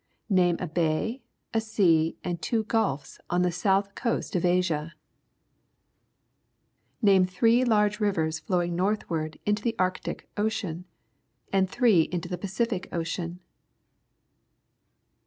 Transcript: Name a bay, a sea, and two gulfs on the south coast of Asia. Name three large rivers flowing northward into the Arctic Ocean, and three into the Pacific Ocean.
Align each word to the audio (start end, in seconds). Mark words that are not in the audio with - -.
Name 0.31 0.55
a 0.59 0.65
bay, 0.65 1.21
a 1.53 1.61
sea, 1.61 2.17
and 2.23 2.41
two 2.41 2.63
gulfs 2.63 3.19
on 3.29 3.43
the 3.43 3.51
south 3.51 3.93
coast 3.93 4.35
of 4.35 4.43
Asia. 4.43 4.95
Name 7.03 7.27
three 7.27 7.63
large 7.63 7.99
rivers 7.99 8.39
flowing 8.39 8.75
northward 8.75 9.37
into 9.45 9.61
the 9.61 9.75
Arctic 9.77 10.27
Ocean, 10.37 10.85
and 11.53 11.69
three 11.69 12.09
into 12.11 12.27
the 12.27 12.39
Pacific 12.39 12.87
Ocean. 12.91 13.41